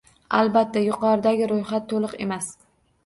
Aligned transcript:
Albatta, 0.37 0.81
yuqoridagi 0.85 1.51
ro’yxat 1.53 1.87
to’liq 1.93 2.17
emas 2.27 2.49